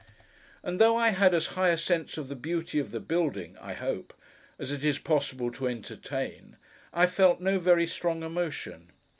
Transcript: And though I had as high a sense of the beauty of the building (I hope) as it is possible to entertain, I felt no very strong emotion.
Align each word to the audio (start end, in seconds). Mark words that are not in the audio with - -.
And 0.63 0.81
though 0.81 0.95
I 0.95 1.09
had 1.09 1.31
as 1.35 1.45
high 1.53 1.67
a 1.69 1.77
sense 1.77 2.17
of 2.17 2.27
the 2.27 2.35
beauty 2.35 2.79
of 2.79 2.89
the 2.89 2.99
building 2.99 3.55
(I 3.61 3.73
hope) 3.73 4.15
as 4.57 4.71
it 4.71 4.83
is 4.83 4.97
possible 4.97 5.51
to 5.51 5.67
entertain, 5.67 6.57
I 6.91 7.05
felt 7.05 7.39
no 7.39 7.59
very 7.59 7.85
strong 7.85 8.23
emotion. 8.23 8.89